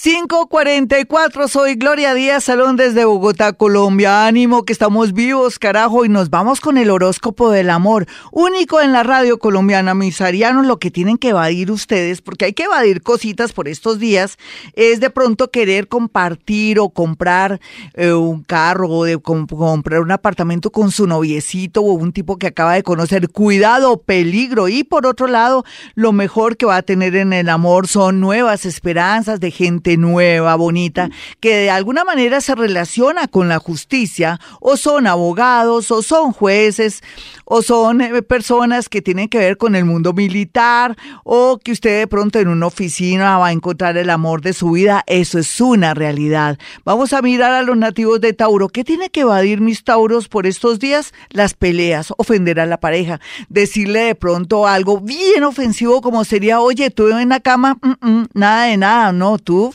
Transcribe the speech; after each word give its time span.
544, 0.00 1.48
soy 1.48 1.74
Gloria 1.74 2.14
Díaz 2.14 2.44
Salón 2.44 2.76
desde 2.76 3.04
Bogotá, 3.04 3.52
Colombia. 3.52 4.28
Ánimo 4.28 4.64
que 4.64 4.72
estamos 4.72 5.12
vivos, 5.12 5.58
carajo, 5.58 6.04
y 6.04 6.08
nos 6.08 6.30
vamos 6.30 6.60
con 6.60 6.78
el 6.78 6.90
horóscopo 6.90 7.50
del 7.50 7.68
amor, 7.68 8.06
único 8.30 8.80
en 8.80 8.92
la 8.92 9.02
radio 9.02 9.40
colombiana. 9.40 9.94
Mis 9.94 10.20
arianos, 10.20 10.66
lo 10.66 10.78
que 10.78 10.92
tienen 10.92 11.18
que 11.18 11.30
evadir 11.30 11.72
ustedes, 11.72 12.22
porque 12.22 12.44
hay 12.44 12.52
que 12.52 12.62
evadir 12.62 13.02
cositas 13.02 13.52
por 13.52 13.66
estos 13.66 13.98
días, 13.98 14.38
es 14.74 15.00
de 15.00 15.10
pronto 15.10 15.50
querer 15.50 15.88
compartir 15.88 16.78
o 16.78 16.90
comprar 16.90 17.60
eh, 17.94 18.12
un 18.12 18.44
carro 18.44 18.88
o 18.88 19.04
de 19.04 19.18
comprar 19.18 20.00
un 20.00 20.12
apartamento 20.12 20.70
con 20.70 20.92
su 20.92 21.08
noviecito 21.08 21.82
o 21.82 21.94
un 21.94 22.12
tipo 22.12 22.36
que 22.36 22.46
acaba 22.46 22.74
de 22.74 22.84
conocer. 22.84 23.30
Cuidado, 23.30 24.00
peligro. 24.00 24.68
Y 24.68 24.84
por 24.84 25.06
otro 25.06 25.26
lado, 25.26 25.64
lo 25.96 26.12
mejor 26.12 26.56
que 26.56 26.66
va 26.66 26.76
a 26.76 26.82
tener 26.82 27.16
en 27.16 27.32
el 27.32 27.48
amor 27.48 27.88
son 27.88 28.20
nuevas 28.20 28.64
esperanzas 28.64 29.40
de 29.40 29.50
gente 29.50 29.87
nueva, 29.96 30.54
bonita, 30.56 31.10
que 31.40 31.56
de 31.56 31.70
alguna 31.70 32.04
manera 32.04 32.40
se 32.40 32.54
relaciona 32.54 33.28
con 33.28 33.48
la 33.48 33.58
justicia, 33.58 34.40
o 34.60 34.76
son 34.76 35.06
abogados, 35.06 35.90
o 35.90 36.02
son 36.02 36.32
jueces, 36.32 37.02
o 37.44 37.62
son 37.62 38.00
eh, 38.00 38.22
personas 38.22 38.88
que 38.88 39.02
tienen 39.02 39.28
que 39.28 39.38
ver 39.38 39.56
con 39.56 39.74
el 39.74 39.84
mundo 39.84 40.12
militar, 40.12 40.96
o 41.24 41.58
que 41.58 41.72
usted 41.72 42.00
de 42.00 42.06
pronto 42.06 42.38
en 42.38 42.48
una 42.48 42.66
oficina 42.66 43.38
va 43.38 43.48
a 43.48 43.52
encontrar 43.52 43.96
el 43.96 44.10
amor 44.10 44.42
de 44.42 44.52
su 44.52 44.72
vida. 44.72 45.04
Eso 45.06 45.38
es 45.38 45.60
una 45.60 45.94
realidad. 45.94 46.58
Vamos 46.84 47.12
a 47.12 47.22
mirar 47.22 47.52
a 47.52 47.62
los 47.62 47.76
nativos 47.76 48.20
de 48.20 48.32
Tauro. 48.32 48.68
¿Qué 48.68 48.84
tiene 48.84 49.10
que 49.10 49.20
evadir 49.20 49.60
mis 49.60 49.84
Tauros 49.84 50.28
por 50.28 50.46
estos 50.46 50.78
días? 50.78 51.12
Las 51.30 51.54
peleas, 51.54 52.12
ofender 52.16 52.60
a 52.60 52.66
la 52.66 52.80
pareja, 52.80 53.20
decirle 53.48 54.00
de 54.00 54.14
pronto 54.14 54.66
algo 54.66 55.00
bien 55.00 55.44
ofensivo 55.44 56.00
como 56.00 56.24
sería, 56.24 56.60
oye, 56.60 56.90
tú 56.90 57.08
en 57.08 57.28
la 57.30 57.40
cama, 57.40 57.78
mm, 57.80 58.08
mm, 58.08 58.26
nada 58.34 58.64
de 58.64 58.76
nada, 58.76 59.12
no, 59.12 59.38
tú 59.38 59.74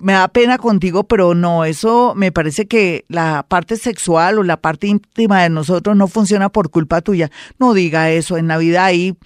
me 0.00 0.12
da 0.12 0.28
pena 0.28 0.58
contigo, 0.58 1.04
pero 1.04 1.34
no, 1.34 1.64
eso 1.64 2.14
me 2.16 2.32
parece 2.32 2.66
que 2.66 3.04
la 3.08 3.44
parte 3.48 3.76
sexual 3.76 4.38
o 4.38 4.42
la 4.42 4.58
parte 4.58 4.86
íntima 4.86 5.42
de 5.42 5.50
nosotros 5.50 5.96
no 5.96 6.08
funciona 6.08 6.48
por 6.48 6.70
culpa 6.70 7.00
tuya. 7.00 7.30
No 7.58 7.74
diga 7.74 8.10
eso, 8.10 8.36
en 8.36 8.46
Navidad 8.46 8.86
hay, 8.86 9.16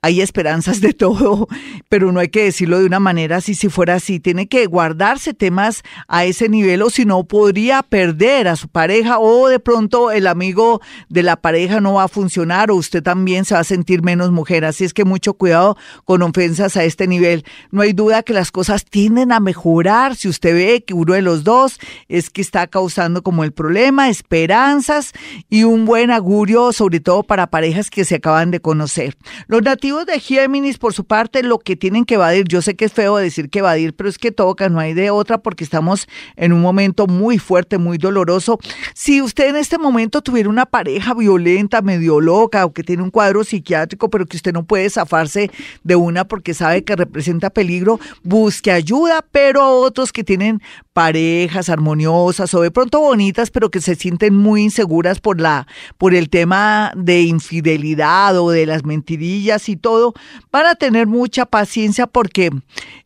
hay 0.00 0.20
esperanzas 0.20 0.80
de 0.80 0.92
todo, 0.94 1.48
pero 1.88 2.12
no 2.12 2.20
hay 2.20 2.28
que 2.28 2.44
decirlo 2.44 2.78
de 2.78 2.86
una 2.86 3.00
manera 3.00 3.36
así, 3.36 3.54
si 3.54 3.68
fuera 3.68 3.94
así. 3.94 4.20
Tiene 4.20 4.48
que 4.48 4.66
guardarse 4.66 5.34
temas 5.34 5.82
a 6.08 6.24
ese 6.24 6.48
nivel 6.48 6.82
o 6.82 6.90
si 6.90 7.04
no 7.04 7.24
podría 7.24 7.82
perder 7.82 8.48
a 8.48 8.56
su 8.56 8.68
pareja 8.68 9.18
o 9.18 9.48
de 9.48 9.60
pronto 9.60 10.10
el 10.10 10.26
amigo 10.26 10.80
de 11.08 11.22
la 11.22 11.36
pareja 11.36 11.80
no 11.80 11.94
va 11.94 12.04
a 12.04 12.08
funcionar 12.08 12.70
o 12.70 12.76
usted 12.76 13.02
también 13.02 13.44
se 13.44 13.54
va 13.54 13.60
a 13.60 13.64
sentir 13.64 14.02
menos 14.02 14.30
mujer. 14.30 14.64
Así 14.64 14.84
es 14.84 14.94
que 14.94 15.04
mucho 15.04 15.34
cuidado 15.34 15.76
con 16.04 16.22
ofensas 16.22 16.76
a 16.76 16.84
este 16.84 17.06
nivel. 17.06 17.44
No 17.70 17.82
hay 17.82 17.92
duda 17.92 18.22
que 18.22 18.32
las 18.32 18.50
cosas 18.50 18.84
tienden 18.84 19.32
a 19.32 19.40
mejorar 19.40 20.16
si 20.22 20.28
usted 20.28 20.54
ve 20.54 20.84
que 20.84 20.94
uno 20.94 21.14
de 21.14 21.22
los 21.22 21.42
dos 21.42 21.80
es 22.06 22.30
que 22.30 22.42
está 22.42 22.68
causando 22.68 23.24
como 23.24 23.42
el 23.42 23.50
problema, 23.50 24.08
esperanzas 24.08 25.12
y 25.50 25.64
un 25.64 25.84
buen 25.84 26.12
augurio, 26.12 26.72
sobre 26.72 27.00
todo 27.00 27.24
para 27.24 27.48
parejas 27.48 27.90
que 27.90 28.04
se 28.04 28.14
acaban 28.14 28.52
de 28.52 28.60
conocer. 28.60 29.16
Los 29.48 29.62
nativos 29.62 30.06
de 30.06 30.20
Géminis, 30.20 30.78
por 30.78 30.94
su 30.94 31.06
parte, 31.06 31.42
lo 31.42 31.58
que 31.58 31.74
tienen 31.74 32.04
que 32.04 32.14
evadir, 32.14 32.46
yo 32.46 32.62
sé 32.62 32.76
que 32.76 32.84
es 32.84 32.92
feo 32.92 33.16
decir 33.16 33.50
que 33.50 33.58
evadir, 33.58 33.94
pero 33.96 34.08
es 34.08 34.16
que 34.16 34.30
toca, 34.30 34.68
no 34.68 34.78
hay 34.78 34.94
de 34.94 35.10
otra 35.10 35.38
porque 35.38 35.64
estamos 35.64 36.06
en 36.36 36.52
un 36.52 36.60
momento 36.60 37.08
muy 37.08 37.38
fuerte, 37.38 37.78
muy 37.78 37.98
doloroso. 37.98 38.60
Si 38.94 39.20
usted 39.20 39.48
en 39.48 39.56
este 39.56 39.76
momento 39.76 40.22
tuviera 40.22 40.48
una 40.48 40.66
pareja 40.66 41.14
violenta, 41.14 41.82
medio 41.82 42.20
loca 42.20 42.64
o 42.64 42.72
que 42.72 42.84
tiene 42.84 43.02
un 43.02 43.10
cuadro 43.10 43.42
psiquiátrico, 43.42 44.08
pero 44.08 44.26
que 44.26 44.36
usted 44.36 44.52
no 44.52 44.62
puede 44.66 44.88
zafarse 44.88 45.50
de 45.82 45.96
una 45.96 46.28
porque 46.28 46.54
sabe 46.54 46.84
que 46.84 46.94
representa 46.94 47.50
peligro, 47.50 47.98
busque 48.22 48.70
ayuda, 48.70 49.24
pero 49.32 49.62
a 49.62 49.70
otros 49.70 50.11
que 50.12 50.24
tienen 50.24 50.62
parejas 50.92 51.68
armoniosas 51.68 52.52
o 52.54 52.60
de 52.60 52.70
pronto 52.70 53.00
bonitas, 53.00 53.50
pero 53.50 53.70
que 53.70 53.80
se 53.80 53.94
sienten 53.94 54.34
muy 54.34 54.62
inseguras 54.62 55.20
por 55.20 55.40
la 55.40 55.66
por 55.98 56.14
el 56.14 56.28
tema 56.28 56.92
de 56.96 57.22
infidelidad 57.22 58.38
o 58.38 58.50
de 58.50 58.66
las 58.66 58.84
mentirillas 58.84 59.68
y 59.68 59.76
todo, 59.76 60.14
para 60.50 60.74
tener 60.74 61.06
mucha 61.06 61.46
paciencia 61.46 62.06
porque 62.06 62.50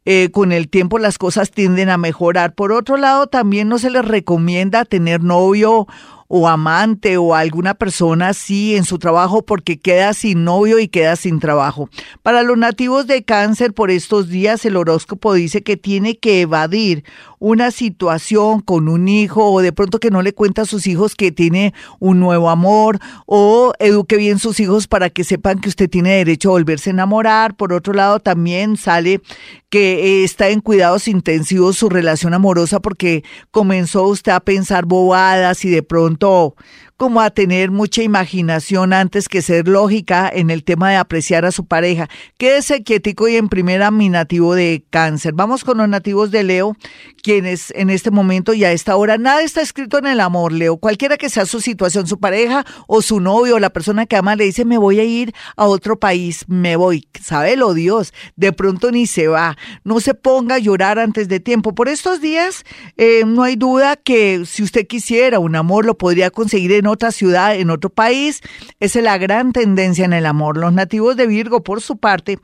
eh, 0.04 0.30
con 0.30 0.52
el 0.52 0.68
tiempo 0.68 0.98
las 0.98 1.18
cosas 1.18 1.50
tienden 1.50 1.88
a 1.88 1.98
mejorar. 1.98 2.54
Por 2.54 2.72
otro 2.72 2.96
lado, 2.96 3.26
también 3.26 3.68
no 3.68 3.78
se 3.78 3.90
les 3.90 4.04
recomienda 4.04 4.84
tener 4.84 5.22
novio 5.22 5.86
o 6.28 6.48
amante 6.48 7.16
o 7.16 7.34
alguna 7.34 7.74
persona 7.74 8.28
así 8.28 8.76
en 8.76 8.84
su 8.84 8.98
trabajo 8.98 9.42
porque 9.42 9.78
queda 9.78 10.12
sin 10.14 10.44
novio 10.44 10.78
y 10.78 10.88
queda 10.88 11.16
sin 11.16 11.40
trabajo. 11.40 11.88
Para 12.22 12.42
los 12.42 12.58
nativos 12.58 13.06
de 13.06 13.24
cáncer 13.24 13.74
por 13.74 13.90
estos 13.90 14.28
días 14.28 14.64
el 14.64 14.76
horóscopo 14.76 15.34
dice 15.34 15.62
que 15.62 15.76
tiene 15.76 16.18
que 16.18 16.40
evadir 16.42 17.04
una 17.38 17.70
situación 17.70 18.60
con 18.60 18.88
un 18.88 19.08
hijo 19.08 19.50
o 19.50 19.60
de 19.60 19.72
pronto 19.72 19.98
que 19.98 20.10
no 20.10 20.22
le 20.22 20.32
cuenta 20.32 20.62
a 20.62 20.66
sus 20.66 20.86
hijos 20.86 21.14
que 21.14 21.32
tiene 21.32 21.74
un 21.98 22.20
nuevo 22.20 22.50
amor 22.50 22.98
o 23.26 23.72
eduque 23.78 24.16
bien 24.16 24.38
sus 24.38 24.60
hijos 24.60 24.86
para 24.86 25.10
que 25.10 25.24
sepan 25.24 25.60
que 25.60 25.68
usted 25.68 25.90
tiene 25.90 26.16
derecho 26.16 26.50
a 26.50 26.52
volverse 26.52 26.90
a 26.90 26.94
enamorar. 26.94 27.56
Por 27.56 27.72
otro 27.72 27.92
lado, 27.92 28.20
también 28.20 28.76
sale 28.76 29.20
que 29.68 30.24
está 30.24 30.48
en 30.48 30.60
cuidados 30.60 31.08
intensivos 31.08 31.76
su 31.76 31.88
relación 31.88 32.34
amorosa 32.34 32.80
porque 32.80 33.24
comenzó 33.50 34.04
usted 34.04 34.32
a 34.32 34.40
pensar 34.40 34.86
bobadas 34.86 35.64
y 35.64 35.70
de 35.70 35.82
pronto 35.82 36.54
como 36.96 37.20
a 37.20 37.30
tener 37.30 37.70
mucha 37.70 38.02
imaginación 38.02 38.92
antes 38.92 39.28
que 39.28 39.42
ser 39.42 39.68
lógica 39.68 40.30
en 40.32 40.50
el 40.50 40.64
tema 40.64 40.90
de 40.90 40.96
apreciar 40.96 41.44
a 41.44 41.52
su 41.52 41.66
pareja. 41.66 42.08
Quédese 42.38 42.82
quietico 42.82 43.28
y 43.28 43.36
en 43.36 43.48
primera 43.48 43.90
mi 43.90 44.08
nativo 44.08 44.54
de 44.54 44.84
cáncer. 44.88 45.34
Vamos 45.34 45.62
con 45.62 45.78
los 45.78 45.88
nativos 45.88 46.30
de 46.30 46.42
Leo, 46.42 46.74
quienes 47.22 47.70
en 47.76 47.90
este 47.90 48.10
momento 48.10 48.54
y 48.54 48.64
a 48.64 48.72
esta 48.72 48.96
hora 48.96 49.18
nada 49.18 49.42
está 49.42 49.60
escrito 49.60 49.98
en 49.98 50.06
el 50.06 50.20
amor, 50.20 50.52
Leo. 50.52 50.78
Cualquiera 50.78 51.18
que 51.18 51.28
sea 51.28 51.44
su 51.44 51.60
situación, 51.60 52.06
su 52.06 52.18
pareja 52.18 52.64
o 52.86 53.02
su 53.02 53.20
novio 53.20 53.56
o 53.56 53.58
la 53.58 53.70
persona 53.70 54.06
que 54.06 54.16
ama 54.16 54.34
le 54.34 54.44
dice 54.44 54.64
me 54.64 54.78
voy 54.78 54.98
a 54.98 55.04
ir 55.04 55.34
a 55.56 55.66
otro 55.66 55.98
país, 55.98 56.44
me 56.48 56.76
voy. 56.76 57.06
Sábelo 57.22 57.74
Dios, 57.74 58.14
de 58.36 58.52
pronto 58.52 58.90
ni 58.90 59.06
se 59.06 59.28
va. 59.28 59.58
No 59.84 60.00
se 60.00 60.14
ponga 60.14 60.54
a 60.54 60.58
llorar 60.58 60.98
antes 60.98 61.28
de 61.28 61.40
tiempo. 61.40 61.74
Por 61.74 61.88
estos 61.88 62.22
días 62.22 62.64
eh, 62.96 63.24
no 63.26 63.42
hay 63.42 63.56
duda 63.56 63.96
que 63.96 64.44
si 64.46 64.62
usted 64.62 64.86
quisiera 64.86 65.38
un 65.40 65.56
amor 65.56 65.84
lo 65.84 65.98
podría 65.98 66.30
conseguir 66.30 66.72
en 66.72 66.85
otra 66.86 67.12
ciudad, 67.12 67.56
en 67.56 67.70
otro 67.70 67.90
país. 67.90 68.42
Esa 68.80 68.98
es 68.98 69.04
la 69.04 69.18
gran 69.18 69.52
tendencia 69.52 70.04
en 70.04 70.12
el 70.12 70.26
amor. 70.26 70.56
Los 70.56 70.72
nativos 70.72 71.16
de 71.16 71.26
Virgo, 71.26 71.62
por 71.62 71.80
su 71.80 71.96
parte, 71.96 72.38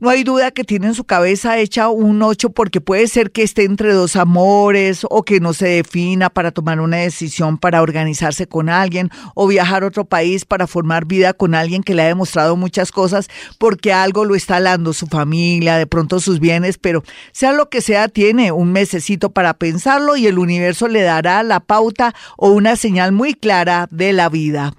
no 0.00 0.10
hay 0.10 0.24
duda 0.24 0.50
que 0.50 0.64
tiene 0.64 0.88
en 0.88 0.94
su 0.94 1.04
cabeza 1.04 1.58
hecha 1.58 1.88
un 1.88 2.22
8 2.22 2.50
porque 2.50 2.80
puede 2.80 3.06
ser 3.06 3.30
que 3.30 3.42
esté 3.42 3.64
entre 3.64 3.92
dos 3.92 4.16
amores 4.16 5.06
o 5.08 5.22
que 5.22 5.40
no 5.40 5.52
se 5.52 5.68
defina 5.68 6.30
para 6.30 6.50
tomar 6.50 6.80
una 6.80 6.98
decisión 6.98 7.58
para 7.58 7.82
organizarse 7.82 8.46
con 8.46 8.68
alguien 8.68 9.10
o 9.34 9.46
viajar 9.46 9.82
a 9.82 9.86
otro 9.86 10.04
país 10.04 10.44
para 10.44 10.66
formar 10.66 11.06
vida 11.06 11.32
con 11.32 11.54
alguien 11.54 11.82
que 11.82 11.94
le 11.94 12.02
ha 12.02 12.06
demostrado 12.06 12.56
muchas 12.56 12.92
cosas 12.92 13.28
porque 13.58 13.92
algo 13.92 14.24
lo 14.24 14.34
está 14.34 14.60
dando 14.60 14.92
su 14.92 15.06
familia, 15.06 15.76
de 15.76 15.86
pronto 15.86 16.20
sus 16.20 16.40
bienes, 16.40 16.78
pero 16.78 17.02
sea 17.32 17.52
lo 17.52 17.68
que 17.68 17.80
sea, 17.80 18.08
tiene 18.08 18.52
un 18.52 18.72
mesecito 18.72 19.30
para 19.30 19.54
pensarlo 19.54 20.16
y 20.16 20.26
el 20.26 20.38
universo 20.38 20.88
le 20.88 21.02
dará 21.02 21.42
la 21.42 21.60
pauta 21.60 22.14
o 22.36 22.50
una 22.50 22.76
señal 22.76 23.12
muy 23.12 23.34
clara 23.34 23.88
de 23.90 24.12
la 24.12 24.28
vida. 24.28 24.74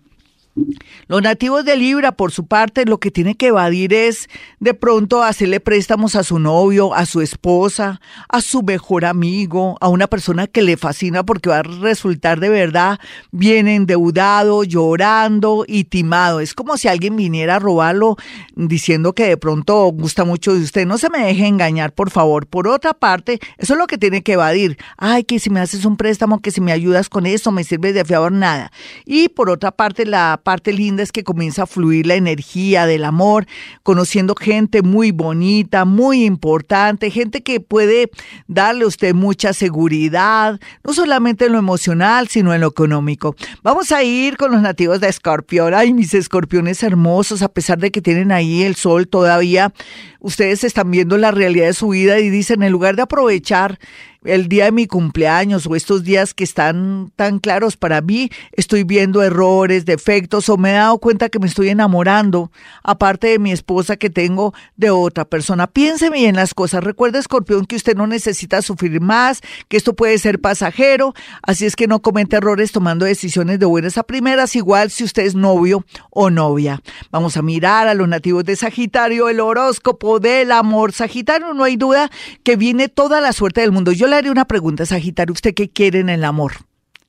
Los 1.07 1.21
nativos 1.21 1.65
de 1.65 1.75
Libra, 1.75 2.13
por 2.13 2.31
su 2.31 2.45
parte, 2.45 2.85
lo 2.85 2.99
que 2.99 3.11
tiene 3.11 3.35
que 3.35 3.47
evadir 3.47 3.93
es 3.93 4.29
de 4.59 4.73
pronto 4.73 5.21
hacerle 5.21 5.59
préstamos 5.59 6.15
a 6.15 6.23
su 6.23 6.39
novio, 6.39 6.93
a 6.93 7.05
su 7.05 7.21
esposa, 7.21 7.99
a 8.29 8.41
su 8.41 8.63
mejor 8.63 9.05
amigo, 9.05 9.77
a 9.81 9.89
una 9.89 10.07
persona 10.07 10.47
que 10.47 10.61
le 10.61 10.77
fascina 10.77 11.23
porque 11.23 11.49
va 11.49 11.59
a 11.59 11.63
resultar 11.63 12.39
de 12.39 12.49
verdad 12.49 12.99
bien 13.31 13.67
endeudado, 13.67 14.63
llorando 14.63 15.65
y 15.67 15.85
timado. 15.85 16.39
Es 16.39 16.53
como 16.53 16.77
si 16.77 16.87
alguien 16.87 17.15
viniera 17.15 17.57
a 17.57 17.59
robarlo 17.59 18.15
diciendo 18.55 19.13
que 19.13 19.27
de 19.27 19.37
pronto 19.37 19.85
gusta 19.87 20.23
mucho 20.23 20.53
de 20.53 20.61
usted. 20.61 20.85
No 20.85 20.97
se 20.97 21.09
me 21.09 21.25
deje 21.25 21.47
engañar, 21.47 21.93
por 21.93 22.09
favor. 22.11 22.47
Por 22.47 22.67
otra 22.67 22.93
parte, 22.93 23.39
eso 23.57 23.73
es 23.73 23.79
lo 23.79 23.87
que 23.87 23.97
tiene 23.97 24.23
que 24.23 24.33
evadir. 24.33 24.77
Ay, 24.97 25.23
que 25.25 25.39
si 25.39 25.49
me 25.49 25.59
haces 25.59 25.83
un 25.83 25.97
préstamo, 25.97 26.39
que 26.39 26.51
si 26.51 26.61
me 26.61 26.71
ayudas 26.71 27.09
con 27.09 27.25
eso, 27.25 27.51
me 27.51 27.63
sirve 27.63 27.91
de 27.91 28.05
fiador, 28.05 28.31
nada. 28.31 28.71
Y 29.05 29.29
por 29.29 29.49
otra 29.49 29.71
parte, 29.71 30.05
la 30.05 30.39
parte 30.43 30.71
linda 30.71 30.92
es 31.01 31.11
que 31.11 31.23
comienza 31.23 31.63
a 31.63 31.65
fluir 31.65 32.05
la 32.05 32.15
energía 32.15 32.85
del 32.85 33.05
amor, 33.05 33.47
conociendo 33.81 34.35
gente 34.35 34.81
muy 34.81 35.11
bonita, 35.11 35.85
muy 35.85 36.25
importante, 36.25 37.09
gente 37.09 37.41
que 37.41 37.59
puede 37.59 38.11
darle 38.47 38.83
a 38.83 38.87
usted 38.87 39.15
mucha 39.15 39.53
seguridad, 39.53 40.59
no 40.83 40.93
solamente 40.93 41.45
en 41.45 41.53
lo 41.53 41.59
emocional, 41.59 42.27
sino 42.27 42.53
en 42.53 42.61
lo 42.61 42.67
económico. 42.67 43.35
Vamos 43.63 43.91
a 43.91 44.03
ir 44.03 44.37
con 44.37 44.51
los 44.51 44.61
nativos 44.61 44.99
de 44.99 45.07
Escorpión. 45.07 45.73
Ay, 45.73 45.93
mis 45.93 46.13
escorpiones 46.13 46.83
hermosos, 46.83 47.41
a 47.41 47.49
pesar 47.49 47.79
de 47.79 47.91
que 47.91 48.01
tienen 48.01 48.31
ahí 48.31 48.63
el 48.63 48.75
sol 48.75 49.07
todavía, 49.07 49.73
ustedes 50.19 50.63
están 50.63 50.91
viendo 50.91 51.17
la 51.17 51.31
realidad 51.31 51.67
de 51.67 51.73
su 51.73 51.89
vida 51.89 52.19
y 52.19 52.29
dicen, 52.29 52.63
en 52.63 52.71
lugar 52.71 52.95
de 52.95 53.03
aprovechar 53.03 53.79
el 54.25 54.47
día 54.47 54.65
de 54.65 54.71
mi 54.71 54.87
cumpleaños 54.87 55.67
o 55.67 55.75
estos 55.75 56.03
días 56.03 56.33
que 56.33 56.43
están 56.43 57.11
tan 57.15 57.39
claros 57.39 57.77
para 57.77 58.01
mí, 58.01 58.29
estoy 58.51 58.83
viendo 58.83 59.21
errores, 59.21 59.85
defectos 59.85 60.49
o 60.49 60.57
me 60.57 60.71
he 60.71 60.73
dado 60.73 60.97
cuenta 60.99 61.29
que 61.29 61.39
me 61.39 61.47
estoy 61.47 61.69
enamorando, 61.69 62.51
aparte 62.83 63.27
de 63.27 63.39
mi 63.39 63.51
esposa 63.51 63.97
que 63.97 64.09
tengo 64.09 64.53
de 64.75 64.89
otra 64.89 65.25
persona. 65.25 65.67
Piense 65.67 66.09
bien 66.09 66.35
las 66.35 66.53
cosas. 66.53 66.83
Recuerde, 66.83 67.19
escorpión, 67.19 67.65
que 67.65 67.75
usted 67.75 67.95
no 67.95 68.07
necesita 68.07 68.61
sufrir 68.61 69.01
más, 69.01 69.41
que 69.67 69.77
esto 69.77 69.93
puede 69.93 70.17
ser 70.17 70.39
pasajero, 70.39 71.13
así 71.41 71.65
es 71.65 71.75
que 71.75 71.87
no 71.87 72.01
comete 72.01 72.37
errores 72.37 72.71
tomando 72.71 73.05
decisiones 73.05 73.59
de 73.59 73.65
buenas 73.65 73.97
a 73.97 74.03
primeras, 74.03 74.55
igual 74.55 74.91
si 74.91 75.03
usted 75.03 75.23
es 75.23 75.35
novio 75.35 75.85
o 76.09 76.29
novia. 76.29 76.81
Vamos 77.11 77.37
a 77.37 77.41
mirar 77.41 77.87
a 77.87 77.93
los 77.93 78.07
nativos 78.07 78.43
de 78.45 78.55
Sagitario, 78.55 79.29
el 79.29 79.39
horóscopo 79.39 80.19
del 80.19 80.51
amor. 80.51 80.93
Sagitario, 80.93 81.53
no 81.53 81.63
hay 81.63 81.75
duda 81.75 82.09
que 82.43 82.55
viene 82.55 82.89
toda 82.89 83.21
la 83.21 83.33
suerte 83.33 83.61
del 83.61 83.71
mundo. 83.71 83.91
Yo 83.91 84.07
le 84.13 84.19
haré 84.19 84.31
una 84.31 84.45
pregunta, 84.45 84.85
Sagitario. 84.85 85.33
¿Usted 85.33 85.55
qué 85.55 85.69
quiere 85.69 85.99
en 85.99 86.09
el 86.09 86.23
amor? 86.23 86.53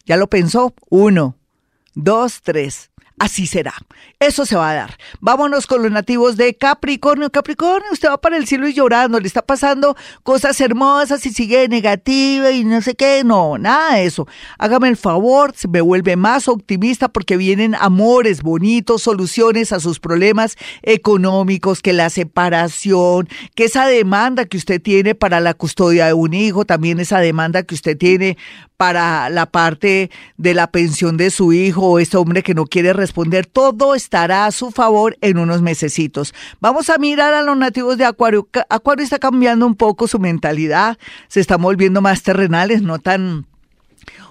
¿Ya 0.06 0.16
lo 0.16 0.28
pensó? 0.28 0.74
Uno, 0.88 1.36
dos, 1.94 2.40
tres 2.42 2.90
así 3.18 3.46
será. 3.46 3.74
Eso 4.18 4.46
se 4.46 4.56
va 4.56 4.70
a 4.70 4.74
dar. 4.74 4.98
Vámonos 5.20 5.66
con 5.66 5.82
los 5.82 5.92
nativos 5.92 6.36
de 6.36 6.54
Capricornio. 6.54 7.30
Capricornio, 7.30 7.92
usted 7.92 8.08
va 8.08 8.20
para 8.20 8.36
el 8.36 8.46
cielo 8.46 8.68
y 8.68 8.74
llorando, 8.74 9.20
le 9.20 9.26
está 9.26 9.42
pasando 9.42 9.96
cosas 10.22 10.60
hermosas 10.60 11.24
y 11.26 11.32
sigue 11.32 11.68
negativa 11.68 12.50
y 12.50 12.64
no 12.64 12.80
sé 12.82 12.94
qué. 12.94 13.22
No, 13.24 13.58
nada 13.58 13.96
de 13.96 14.06
eso. 14.06 14.26
Hágame 14.58 14.88
el 14.88 14.96
favor, 14.96 15.52
se 15.54 15.68
me 15.68 15.80
vuelve 15.80 16.16
más 16.16 16.48
optimista 16.48 17.08
porque 17.08 17.36
vienen 17.36 17.74
amores 17.74 18.42
bonitos, 18.42 19.02
soluciones 19.02 19.72
a 19.72 19.80
sus 19.80 20.00
problemas 20.00 20.56
económicos, 20.82 21.82
que 21.82 21.92
la 21.92 22.10
separación, 22.10 23.28
que 23.54 23.64
esa 23.64 23.86
demanda 23.86 24.44
que 24.44 24.56
usted 24.56 24.80
tiene 24.80 25.14
para 25.14 25.40
la 25.40 25.54
custodia 25.54 26.06
de 26.06 26.14
un 26.14 26.34
hijo, 26.34 26.64
también 26.64 27.00
esa 27.00 27.20
demanda 27.20 27.62
que 27.62 27.74
usted 27.74 27.96
tiene 27.96 28.36
para 28.84 29.30
la 29.30 29.46
parte 29.46 30.10
de 30.36 30.52
la 30.52 30.66
pensión 30.66 31.16
de 31.16 31.30
su 31.30 31.54
hijo 31.54 31.80
o 31.86 31.98
ese 31.98 32.18
hombre 32.18 32.42
que 32.42 32.52
no 32.52 32.66
quiere 32.66 32.92
responder, 32.92 33.46
todo 33.46 33.94
estará 33.94 34.44
a 34.44 34.52
su 34.52 34.72
favor 34.72 35.16
en 35.22 35.38
unos 35.38 35.62
mesecitos. 35.62 36.34
Vamos 36.60 36.90
a 36.90 36.98
mirar 36.98 37.32
a 37.32 37.40
los 37.40 37.56
nativos 37.56 37.96
de 37.96 38.04
Acuario. 38.04 38.46
Acuario 38.68 39.02
está 39.02 39.18
cambiando 39.18 39.66
un 39.66 39.74
poco 39.74 40.06
su 40.06 40.18
mentalidad, 40.18 40.98
se 41.28 41.40
están 41.40 41.62
volviendo 41.62 42.02
más 42.02 42.22
terrenales, 42.22 42.82
no 42.82 42.98
tan 42.98 43.46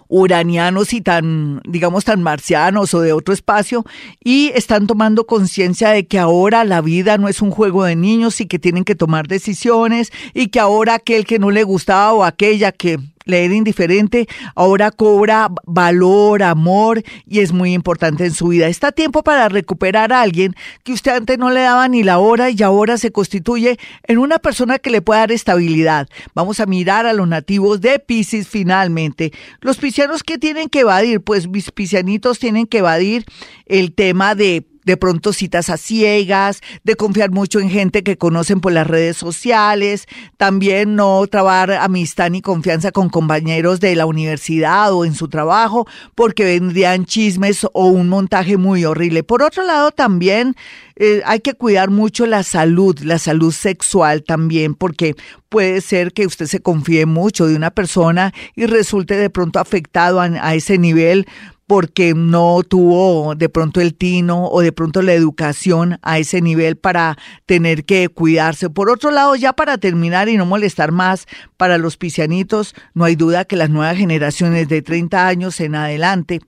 uranianos 0.07 0.93
y 0.93 1.01
tan, 1.01 1.59
digamos, 1.67 2.05
tan 2.05 2.21
marcianos 2.21 2.93
o 2.93 3.01
de 3.01 3.13
otro 3.13 3.33
espacio, 3.33 3.83
y 4.23 4.51
están 4.53 4.85
tomando 4.85 5.25
conciencia 5.25 5.89
de 5.89 6.05
que 6.05 6.19
ahora 6.19 6.63
la 6.63 6.81
vida 6.81 7.17
no 7.17 7.27
es 7.27 7.41
un 7.41 7.49
juego 7.49 7.85
de 7.85 7.95
niños 7.95 8.39
y 8.39 8.45
que 8.45 8.59
tienen 8.59 8.83
que 8.83 8.93
tomar 8.93 9.27
decisiones 9.27 10.11
y 10.35 10.49
que 10.49 10.59
ahora 10.59 10.93
aquel 10.93 11.25
que 11.25 11.39
no 11.39 11.49
le 11.49 11.63
gustaba 11.63 12.13
o 12.13 12.23
aquella 12.23 12.71
que 12.71 12.99
le 13.25 13.45
era 13.45 13.53
indiferente, 13.53 14.27
ahora 14.55 14.91
cobra 14.91 15.49
valor, 15.65 16.43
amor 16.43 17.03
y 17.25 17.39
es 17.39 17.51
muy 17.51 17.73
importante 17.73 18.25
en 18.25 18.33
su 18.33 18.49
vida. 18.49 18.67
Está 18.67 18.91
tiempo 18.91 19.23
para 19.23 19.49
recuperar 19.49 20.13
a 20.13 20.21
alguien 20.21 20.55
que 20.83 20.93
usted 20.93 21.11
antes 21.11 21.37
no 21.37 21.49
le 21.49 21.61
daba 21.61 21.87
ni 21.87 22.03
la 22.03 22.19
hora 22.19 22.49
y 22.49 22.61
ahora 22.63 22.97
se 22.97 23.11
constituye 23.11 23.77
en 24.03 24.17
una 24.17 24.39
persona 24.39 24.79
que 24.79 24.89
le 24.89 25.01
puede 25.01 25.21
dar 25.21 25.31
estabilidad. 25.31 26.07
Vamos 26.33 26.59
a 26.59 26.65
mirar 26.65 27.05
a 27.05 27.13
los 27.13 27.27
nativos 27.27 27.81
de 27.81 27.99
Pisces 27.99 28.47
finalmente. 28.47 29.31
Los 29.61 29.77
piscianos 29.77 30.23
que 30.23 30.37
tienen 30.37 30.69
que 30.69 30.81
evadir, 30.81 31.21
pues 31.21 31.47
mis 31.47 31.71
piscianitos 31.71 32.39
tienen 32.39 32.67
que 32.67 32.79
evadir 32.79 33.25
el 33.65 33.93
tema 33.93 34.35
de 34.35 34.65
de 34.85 34.97
pronto 34.97 35.33
citas 35.33 35.69
a 35.69 35.77
ciegas, 35.77 36.61
de 36.83 36.95
confiar 36.95 37.31
mucho 37.31 37.59
en 37.59 37.69
gente 37.69 38.03
que 38.03 38.17
conocen 38.17 38.61
por 38.61 38.71
las 38.71 38.87
redes 38.87 39.17
sociales, 39.17 40.07
también 40.37 40.95
no 40.95 41.25
trabar 41.27 41.71
amistad 41.71 42.29
ni 42.29 42.41
confianza 42.41 42.91
con 42.91 43.09
compañeros 43.09 43.79
de 43.79 43.95
la 43.95 44.05
universidad 44.05 44.93
o 44.93 45.05
en 45.05 45.15
su 45.15 45.27
trabajo, 45.27 45.87
porque 46.15 46.45
vendrían 46.45 47.05
chismes 47.05 47.65
o 47.73 47.87
un 47.87 48.09
montaje 48.09 48.57
muy 48.57 48.85
horrible. 48.85 49.23
Por 49.23 49.41
otro 49.41 49.63
lado, 49.63 49.91
también 49.91 50.55
eh, 50.95 51.21
hay 51.25 51.39
que 51.39 51.55
cuidar 51.55 51.89
mucho 51.89 52.25
la 52.25 52.43
salud, 52.43 52.99
la 52.99 53.17
salud 53.17 53.51
sexual 53.51 54.23
también, 54.23 54.75
porque 54.75 55.15
puede 55.49 55.81
ser 55.81 56.13
que 56.13 56.25
usted 56.25 56.45
se 56.45 56.61
confíe 56.61 57.05
mucho 57.05 57.47
de 57.47 57.55
una 57.55 57.71
persona 57.71 58.33
y 58.55 58.65
resulte 58.65 59.15
de 59.15 59.29
pronto 59.29 59.59
afectado 59.59 60.19
a 60.19 60.55
ese 60.55 60.77
nivel 60.77 61.27
porque 61.67 62.13
no 62.13 62.61
tuvo 62.67 63.35
de 63.35 63.49
pronto 63.49 63.81
el 63.81 63.95
tino 63.95 64.47
o 64.47 64.61
de 64.61 64.71
pronto 64.71 65.01
la 65.01 65.13
educación 65.13 65.97
a 66.01 66.19
ese 66.19 66.41
nivel 66.41 66.75
para 66.75 67.17
tener 67.45 67.85
que 67.85 68.09
cuidarse. 68.09 68.69
Por 68.69 68.89
otro 68.89 69.11
lado, 69.11 69.35
ya 69.35 69.53
para 69.53 69.77
terminar 69.77 70.29
y 70.29 70.37
no 70.37 70.45
molestar 70.45 70.91
más 70.91 71.25
para 71.57 71.77
los 71.77 71.97
piscianitos, 71.97 72.75
no 72.93 73.05
hay 73.05 73.15
duda 73.15 73.45
que 73.45 73.55
las 73.55 73.69
nuevas 73.69 73.97
generaciones 73.97 74.67
de 74.67 74.81
30 74.81 75.27
años 75.27 75.59
en 75.59 75.75
adelante 75.75 76.41